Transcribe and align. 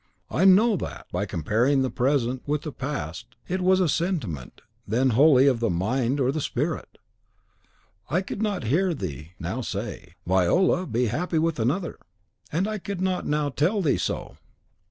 I 0.31 0.45
know 0.45 0.77
THAT, 0.77 1.05
by 1.11 1.27
comparing 1.27 1.83
the 1.83 1.91
present 1.91 2.41
with 2.47 2.63
the 2.63 2.71
past, 2.71 3.35
it 3.47 3.61
was 3.61 3.79
a 3.79 3.87
sentiment 3.87 4.61
then 4.87 5.11
wholly 5.11 5.45
of 5.45 5.59
the 5.59 5.69
mind 5.69 6.19
or 6.19 6.31
the 6.31 6.41
spirit! 6.41 6.97
I 8.09 8.21
could 8.23 8.41
not 8.41 8.63
hear 8.63 8.95
thee 8.95 9.33
now 9.37 9.61
say, 9.61 10.15
'Viola, 10.25 10.87
be 10.87 11.05
happy 11.05 11.37
with 11.37 11.59
another!'" 11.59 11.99
"And 12.51 12.67
I 12.67 12.79
could 12.79 12.99
not 12.99 13.27
now 13.27 13.49
tell 13.49 13.83
thee 13.83 13.97
so! 13.99 14.37